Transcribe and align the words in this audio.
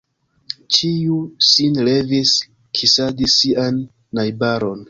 Ĉiu 0.77 1.17
sin 1.49 1.77
levis, 1.89 2.33
kisadis 2.81 3.39
sian 3.43 3.81
najbaron. 4.23 4.77